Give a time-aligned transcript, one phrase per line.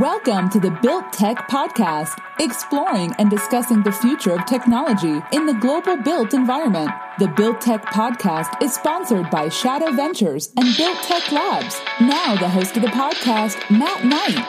[0.00, 5.54] Welcome to the Built Tech Podcast, exploring and discussing the future of technology in the
[5.54, 6.90] global built environment.
[7.18, 11.80] The Built Tech Podcast is sponsored by Shadow Ventures and Built Tech Labs.
[12.00, 14.44] Now, the host of the podcast, Matt Knight.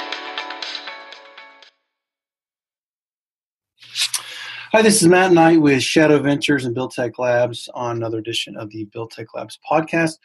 [4.71, 8.57] Hi, this is Matt Knight with Shadow Ventures and Built Tech Labs on another edition
[8.57, 10.17] of the Built Tech Labs podcast.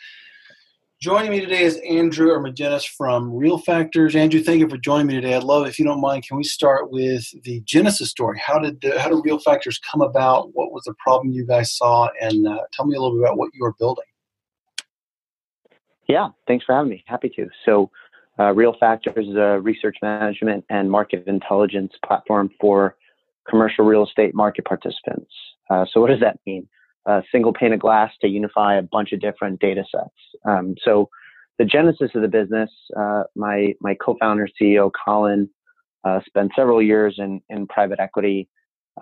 [1.02, 4.14] Joining me today is Andrew Ermogenous from Real Factors.
[4.14, 5.34] Andrew, thank you for joining me today.
[5.34, 8.40] I'd love, if you don't mind, can we start with the genesis story?
[8.40, 10.50] How did the, how did Real Factors come about?
[10.54, 12.08] What was the problem you guys saw?
[12.20, 14.04] And uh, tell me a little bit about what you are building.
[16.08, 17.02] Yeah, thanks for having me.
[17.08, 17.48] Happy to.
[17.64, 17.90] So,
[18.38, 22.94] uh, Real Factors is a research management and market intelligence platform for
[23.50, 25.32] commercial real estate market participants.
[25.68, 26.68] Uh, so, what does that mean?
[27.06, 30.14] A single pane of glass to unify a bunch of different data sets.
[30.44, 31.08] Um, so
[31.58, 35.48] the genesis of the business, uh, my my co-founder CEO Colin
[36.04, 38.48] uh, spent several years in in private equity,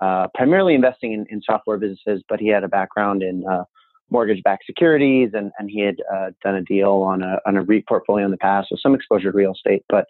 [0.01, 3.65] uh, primarily investing in, in software businesses, but he had a background in uh,
[4.11, 7.87] mortgage-backed securities, and and he had uh, done a deal on a on a REIT
[7.87, 10.07] portfolio in the past, so some exposure to real estate, but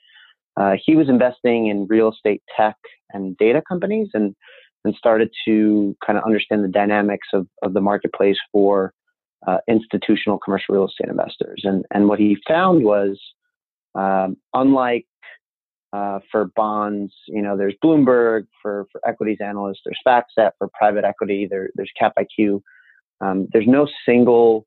[0.56, 2.77] uh, he was investing in real estate tech
[3.11, 4.34] and data companies, and
[4.84, 8.92] and started to kind of understand the dynamics of, of the marketplace for
[9.47, 11.62] uh, institutional commercial real estate investors.
[11.64, 13.19] And, and what he found was,
[13.95, 15.06] um, unlike
[15.92, 21.05] uh, for bonds, you know, there's Bloomberg for, for equities analysts, there's FactSet for private
[21.05, 22.62] equity, there, there's CapIQ.
[23.20, 24.67] Um, there's no single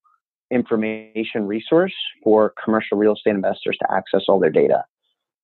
[0.52, 4.84] information resource for commercial real estate investors to access all their data.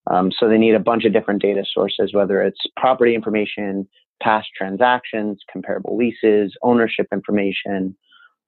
[0.07, 3.87] Um, so they need a bunch of different data sources, whether it's property information,
[4.21, 7.95] past transactions, comparable leases, ownership information,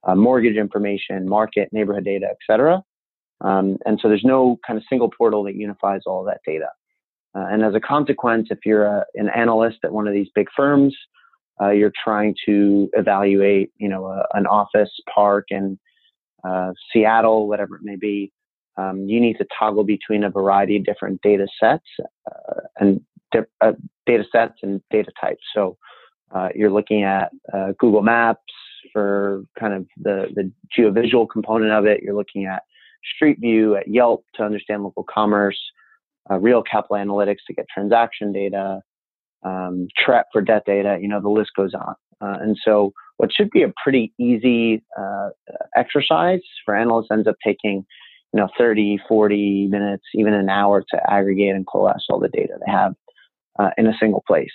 [0.03, 2.81] uh, mortgage information, market, neighborhood data, etc.
[3.41, 6.69] Um, and so there's no kind of single portal that unifies all that data.
[7.33, 10.47] Uh, and as a consequence, if you're a, an analyst at one of these big
[10.55, 10.95] firms,
[11.61, 15.79] uh, you're trying to evaluate, you know, a, an office park in
[16.43, 18.31] uh, Seattle, whatever it may be.
[18.77, 23.01] Um, you need to toggle between a variety of different data sets, uh, and
[23.61, 23.71] uh,
[24.05, 25.43] data sets and data types.
[25.53, 25.77] So
[26.33, 28.41] uh, you're looking at uh, Google Maps
[28.93, 32.01] for kind of the, the geovisual component of it.
[32.01, 32.63] You're looking at
[33.15, 35.59] Street View, at Yelp to understand local commerce,
[36.29, 38.81] uh, Real Capital Analytics to get transaction data,
[39.43, 39.87] um,
[40.31, 40.97] for debt data.
[41.01, 41.95] You know, the list goes on.
[42.21, 45.29] Uh, and so what should be a pretty easy uh,
[45.75, 47.85] exercise for analysts ends up taking
[48.33, 52.53] you know 30 40 minutes even an hour to aggregate and coalesce all the data
[52.65, 52.93] they have
[53.59, 54.51] uh, in a single place.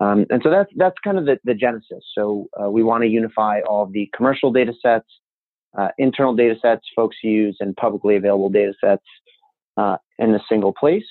[0.00, 2.02] Um, and so that's that's kind of the, the genesis.
[2.14, 5.06] So uh, we want to unify all the commercial data sets,
[5.78, 9.04] uh, internal data sets folks use, and publicly available data sets
[9.76, 11.06] uh, in a single place,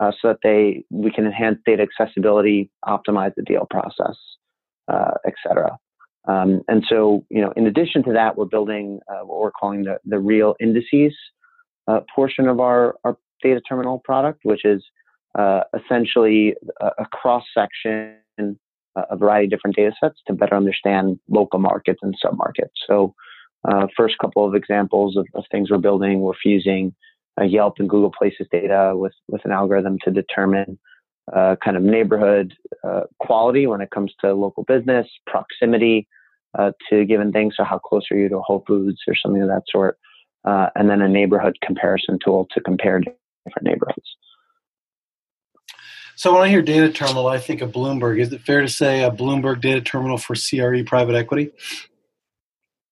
[0.00, 4.16] uh, so that they we can enhance data accessibility, optimize the deal process,
[4.88, 5.78] uh, etc.
[6.26, 9.98] Um, and so, you know, in addition to that, we're building what we're calling the
[10.04, 11.14] the real indices
[12.12, 14.82] portion of our our data terminal product, which is
[15.36, 18.16] uh, essentially a, a cross section,
[18.96, 22.72] a variety of different data sets to better understand local markets and submarkets.
[22.86, 23.14] So,
[23.68, 26.94] uh, first couple of examples of, of, things we're building, we're fusing
[27.40, 30.78] uh, Yelp and Google Places data with, with an algorithm to determine
[31.34, 32.54] uh, kind of neighborhood
[32.84, 36.06] uh, quality when it comes to local business, proximity
[36.56, 37.54] uh, to given things.
[37.56, 39.98] So, how close are you to Whole Foods or something of that sort?
[40.76, 44.16] and then a neighborhood comparison tool to compare different neighborhoods.
[46.16, 48.18] So when I hear data terminal, I think of Bloomberg.
[48.18, 51.52] Is it fair to say a Bloomberg data terminal for CRE private equity?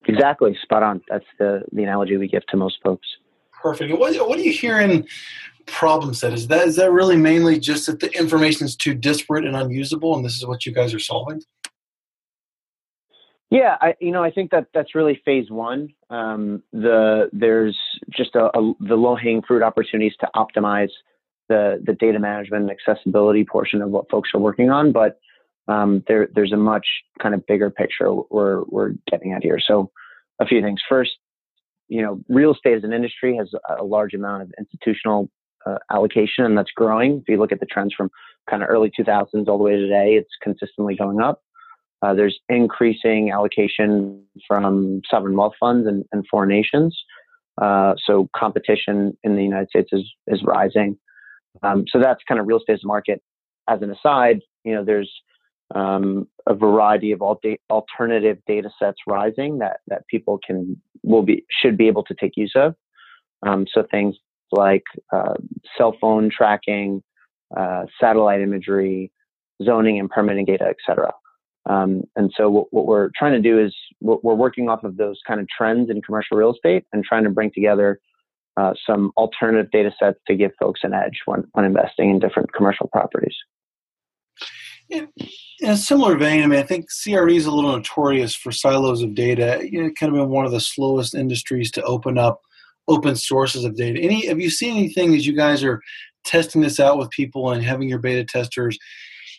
[0.06, 1.00] Exactly, spot on.
[1.08, 3.06] That's the, the analogy we give to most folks.
[3.62, 3.98] Perfect.
[3.98, 5.08] What, what are you hearing
[5.64, 6.34] problem set?
[6.34, 10.14] Is that is that really mainly just that the information is too disparate and unusable,
[10.14, 11.42] and this is what you guys are solving?
[13.48, 15.88] Yeah, I, you know, I think that that's really phase one.
[16.10, 17.78] Um, the there's
[18.10, 20.90] just a, a the low hanging fruit opportunities to optimize
[21.54, 25.18] the the data management and accessibility portion of what folks are working on, but
[25.68, 26.86] um, there there's a much
[27.22, 29.58] kind of bigger picture we're we're getting at here.
[29.64, 29.90] So
[30.40, 30.80] a few things.
[30.88, 31.12] First,
[31.88, 35.30] you know, real estate as an industry has a large amount of institutional
[35.64, 37.18] uh, allocation, and that's growing.
[37.18, 38.10] If you look at the trends from
[38.50, 41.40] kind of early 2000s all the way to today, it's consistently going up.
[42.02, 46.94] Uh, there's increasing allocation from sovereign wealth funds and, and foreign nations.
[47.62, 50.98] Uh, so competition in the United States is is rising.
[51.62, 53.22] Um, so that's kind of real estate market.
[53.68, 55.10] As an aside, you know, there's
[55.74, 57.22] um, a variety of
[57.70, 62.32] alternative data sets rising that that people can will be should be able to take
[62.36, 62.74] use of.
[63.46, 64.16] Um, so things
[64.52, 65.34] like uh,
[65.76, 67.02] cell phone tracking,
[67.56, 69.10] uh, satellite imagery,
[69.62, 71.12] zoning and permitting data, et cetera.
[71.66, 74.98] Um, and so what, what, we're trying to do is we're, we're, working off of
[74.98, 78.00] those kind of trends in commercial real estate and trying to bring together
[78.56, 82.52] uh, some alternative data sets to give folks an edge when, when investing in different
[82.52, 83.34] commercial properties.
[84.90, 85.08] In,
[85.60, 89.02] in a similar vein, I mean, I think CRE is a little notorious for silos
[89.02, 89.60] of data.
[89.62, 92.40] You know, kind of been one of the slowest industries to open up
[92.86, 93.98] open sources of data.
[93.98, 95.80] Any have you seen anything as you guys are
[96.24, 98.78] testing this out with people and having your beta testers?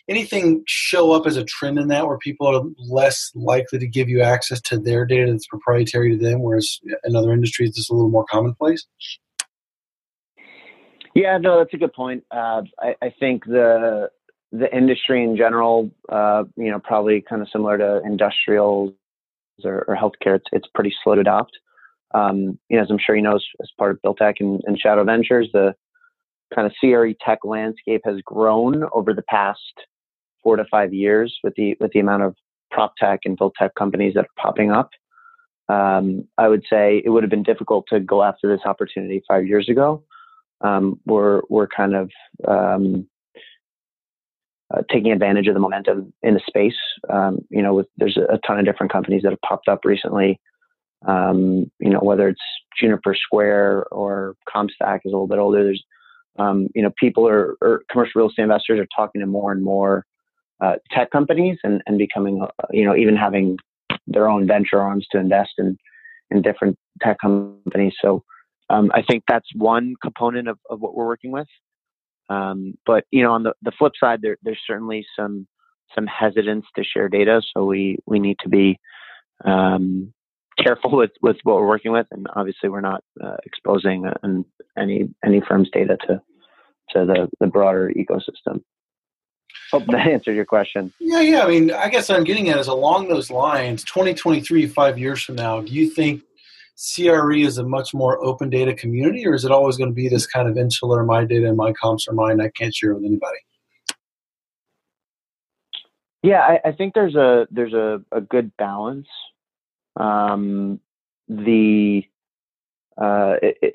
[0.08, 4.08] Anything show up as a trend in that where people are less likely to give
[4.08, 7.94] you access to their data that's proprietary to them, whereas in other industries it's a
[7.94, 8.86] little more commonplace?
[11.16, 12.24] Yeah, no, that's a good point.
[12.30, 14.10] Uh, I, I, think the
[14.52, 18.92] the industry in general, uh, you know, probably kind of similar to industrials
[19.64, 21.52] or, or healthcare, it's, it's pretty slow to adopt.
[22.14, 24.60] Um, you know, as I'm sure you know, as, as part of Built Tech and,
[24.66, 25.74] and, Shadow Ventures, the
[26.54, 29.60] kind of CRE tech landscape has grown over the past
[30.46, 32.36] four to five years with the with the amount of
[32.70, 34.90] prop tech and built tech companies that are popping up.
[35.68, 39.44] Um, I would say it would have been difficult to go after this opportunity five
[39.44, 40.04] years ago.
[40.60, 42.10] Um, we're we're kind of
[42.46, 43.08] um,
[44.72, 46.78] uh, taking advantage of the momentum in the space.
[47.10, 50.40] Um, you know, with, there's a, ton of different companies that have popped up recently.
[51.08, 52.40] Um, you know, whether it's
[52.80, 55.64] Juniper Square or CompStak is a little bit older.
[55.64, 55.84] There's,
[56.38, 59.64] um, you know, people are or commercial real estate investors are talking to more and
[59.64, 60.06] more
[60.60, 63.58] uh, tech companies and, and becoming, uh, you know, even having
[64.06, 65.76] their own venture arms to invest in
[66.30, 67.94] in different tech companies.
[68.00, 68.24] So
[68.68, 71.46] um, I think that's one component of, of what we're working with.
[72.28, 75.46] Um, but you know, on the, the flip side, there, there's certainly some
[75.94, 78.78] some hesitance to share data, so we we need to be
[79.44, 80.12] um,
[80.58, 84.42] careful with, with what we're working with, and obviously we're not uh, exposing uh,
[84.76, 86.20] any any firm's data to
[86.90, 88.62] to the, the broader ecosystem.
[89.72, 90.92] Hope that answered your question.
[91.00, 91.44] Yeah, yeah.
[91.44, 93.82] I mean, I guess I'm getting at is along those lines.
[93.84, 96.22] 2023, five years from now, do you think
[96.76, 100.08] CRE is a much more open data community, or is it always going to be
[100.08, 103.04] this kind of insular, my data and my comps are mine, I can't share with
[103.04, 103.38] anybody?
[106.22, 109.06] Yeah, I, I think there's a there's a, a good balance.
[109.98, 110.80] Um,
[111.28, 112.02] the
[113.00, 113.74] uh, it, it,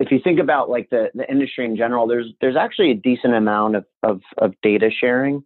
[0.00, 3.34] if you think about like the, the industry in general, there's there's actually a decent
[3.34, 5.42] amount of of, of data sharing.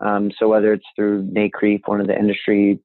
[0.00, 2.78] Um, so whether it's through NCREIF, one of the industry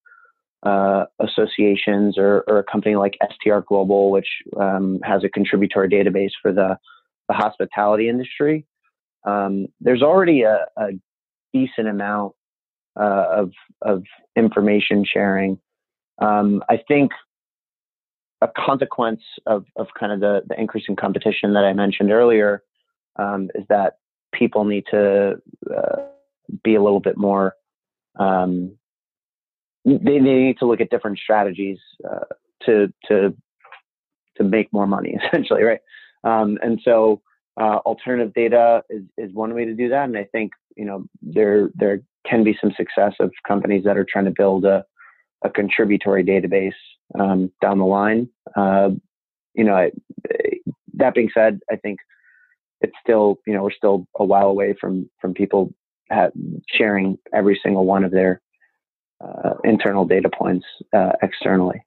[0.63, 4.27] uh, associations or, or, a company like STR Global, which
[4.59, 6.77] um, has a contributory database for the,
[7.27, 8.65] the hospitality industry.
[9.25, 10.89] Um, there's already a, a
[11.51, 12.33] decent amount
[12.97, 13.51] uh, of,
[13.81, 14.03] of
[14.35, 15.59] information sharing.
[16.21, 17.11] Um, I think
[18.41, 22.63] a consequence of, of kind of the, the increasing competition that I mentioned earlier
[23.17, 23.97] um, is that
[24.33, 26.01] people need to uh,
[26.63, 27.55] be a little bit more
[28.19, 28.75] um,
[29.85, 31.79] they, they need to look at different strategies
[32.09, 32.25] uh,
[32.65, 33.35] to to
[34.37, 35.81] to make more money essentially right?
[36.23, 37.21] Um, and so
[37.59, 41.03] uh, alternative data is, is one way to do that and i think you know
[41.21, 44.85] there there can be some success of companies that are trying to build a,
[45.43, 46.71] a contributory database
[47.19, 48.89] um, down the line uh,
[49.53, 49.91] you know I,
[50.95, 51.99] that being said i think
[52.81, 55.73] it's still you know we're still a while away from from people
[56.69, 58.41] sharing every single one of their
[59.23, 61.81] uh, internal data points uh, externally.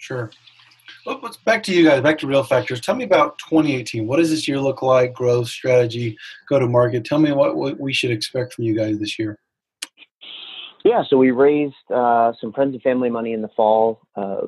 [0.00, 0.30] Sure.
[1.06, 2.80] Well, back to you guys, back to Real Factors.
[2.80, 4.06] Tell me about 2018.
[4.06, 5.12] What does this year look like?
[5.12, 6.16] Growth, strategy,
[6.48, 7.04] go to market.
[7.04, 9.38] Tell me what, what we should expect from you guys this year.
[10.84, 14.42] Yeah, so we raised uh, some friends and family money in the fall, uh,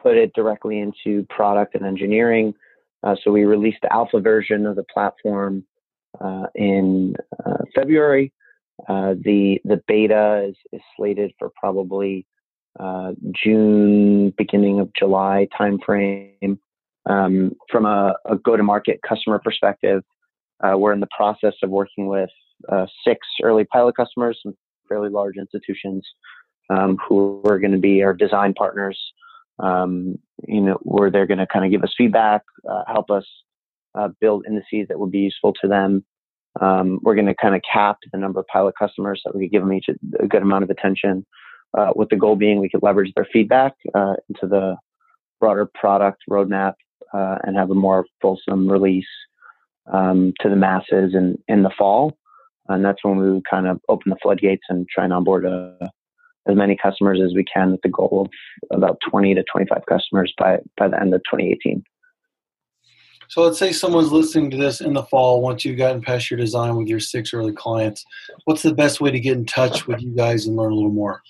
[0.00, 2.54] put it directly into product and engineering.
[3.02, 5.64] Uh, so we released the alpha version of the platform
[6.20, 7.14] uh, in
[7.74, 8.32] February.
[8.88, 12.26] Uh, the the beta is, is slated for probably
[12.78, 16.58] uh, June, beginning of July timeframe.
[17.06, 20.02] Um, from a, a go-to-market customer perspective,
[20.62, 22.30] uh, we're in the process of working with
[22.68, 24.54] uh, six early pilot customers, some
[24.90, 26.06] fairly large institutions,
[26.68, 28.98] um, who are going to be our design partners.
[29.58, 30.18] Um,
[30.48, 33.26] you know, where they're going to kind of give us feedback, uh, help us
[34.18, 36.02] build indices that will be useful to them,
[36.60, 39.52] um, we're going to kind of cap the number of pilot customers so we could
[39.52, 41.24] give them each a, a good amount of attention,
[41.78, 44.76] uh, with the goal being we could leverage their feedback uh, into the
[45.38, 46.74] broader product roadmap
[47.14, 49.06] uh, and have a more fulsome release
[49.92, 52.16] um, to the masses in, in the fall.
[52.70, 55.88] And that's when we would kind of open the floodgates and try and onboard uh,
[56.48, 58.28] as many customers as we can with the goal
[58.70, 61.82] of about 20 to 25 customers by, by the end of 2018.
[63.28, 66.38] So let's say someone's listening to this in the fall once you've gotten past your
[66.38, 68.04] design with your six early clients.
[68.44, 70.90] What's the best way to get in touch with you guys and learn a little
[70.90, 71.22] more?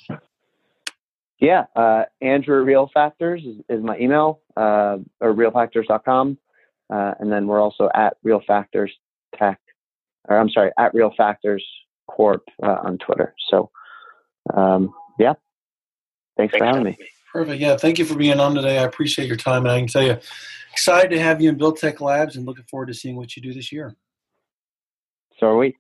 [1.41, 6.39] Yeah, uh, Andrew Real Factors is, is my email, uh, or realfactors.com.
[6.93, 8.93] Uh, and then we're also at Real Factors
[9.37, 9.61] Tech,
[10.29, 11.65] or I'm sorry, at Real Factors
[12.09, 13.35] Corp uh, on Twitter.
[13.49, 13.71] So,
[14.55, 15.35] um, yeah,
[16.37, 16.99] thanks, thanks for having me.
[17.33, 17.61] Perfect.
[17.61, 18.79] Yeah, thank you for being on today.
[18.79, 20.19] I appreciate your time, and I can tell you,
[20.73, 23.43] excited to have you in Built Tech Labs, and looking forward to seeing what you
[23.43, 23.95] do this year.
[25.39, 25.77] So are we.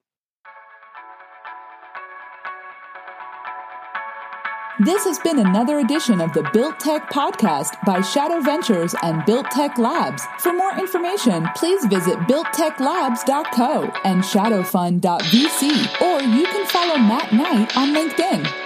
[4.81, 9.51] This has been another edition of the Built Tech Podcast by Shadow Ventures and Built
[9.51, 10.25] Tech Labs.
[10.39, 17.95] For more information, please visit builttechlabs.co and shadowfund.vc, or you can follow Matt Knight on
[17.95, 18.60] LinkedIn.